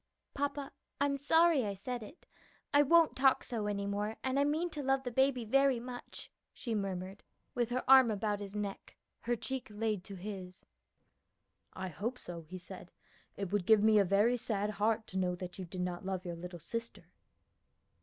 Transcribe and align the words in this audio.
"Papa, 0.33 0.71
I'm 0.99 1.15
sorry 1.15 1.63
I 1.63 1.75
said 1.75 2.01
it. 2.01 2.25
I 2.73 2.81
won't 2.81 3.15
talk 3.15 3.43
so 3.43 3.67
any 3.67 3.85
more; 3.85 4.15
and 4.23 4.39
I 4.39 4.43
mean 4.43 4.71
to 4.71 4.81
love 4.81 5.03
the 5.03 5.11
baby 5.11 5.45
very 5.45 5.79
much," 5.79 6.31
she 6.55 6.73
murmured 6.73 7.21
with 7.53 7.69
her 7.69 7.83
arm 7.87 8.09
about 8.09 8.39
his 8.39 8.55
neck, 8.55 8.97
her 9.19 9.35
cheek 9.35 9.67
laid 9.69 10.03
to 10.05 10.15
his. 10.15 10.65
"I 11.73 11.89
hope 11.89 12.17
so," 12.17 12.41
he 12.41 12.57
said; 12.57 12.91
"it 13.37 13.51
would 13.51 13.67
give 13.67 13.83
me 13.83 13.99
a 13.99 14.03
very 14.03 14.37
sad 14.37 14.71
heart 14.71 15.05
to 15.05 15.19
know 15.19 15.35
that 15.35 15.59
you 15.59 15.65
did 15.65 15.81
not 15.81 16.03
love 16.03 16.25
your 16.25 16.35
little 16.35 16.57
sister. 16.59 17.11